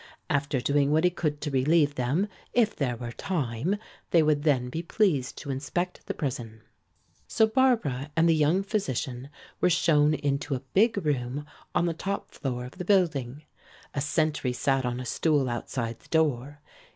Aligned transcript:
After 0.31 0.59
doing 0.59 0.89
what 0.89 1.03
he 1.03 1.11
could 1.11 1.41
to 1.41 1.51
relieve 1.51 1.93
them, 1.93 2.27
if 2.53 2.75
there 2.75 2.95
were 2.97 3.11
time, 3.11 3.75
they 4.09 4.23
would 4.23 4.41
then 4.41 4.67
be 4.71 4.81
pleased 4.81 5.37
to 5.37 5.51
inspect 5.51 6.07
the 6.07 6.15
prison. 6.15 6.61
So 7.27 7.45
Barbara 7.45 8.09
and 8.17 8.27
the 8.27 8.33
young 8.33 8.63
physician 8.63 9.29
were 9.59 9.69
shown 9.69 10.15
into 10.15 10.55
a 10.55 10.61
big 10.73 10.97
room 11.05 11.45
on 11.75 11.85
the 11.85 11.93
top 11.93 12.31
floor 12.31 12.65
of 12.65 12.79
the 12.79 12.83
building. 12.83 13.43
A 13.93 14.01
sentry 14.01 14.53
sat 14.53 14.87
on 14.87 14.99
a 14.99 15.05
stool 15.05 15.47
outside 15.47 15.99
the 15.99 16.07
door. 16.09 16.61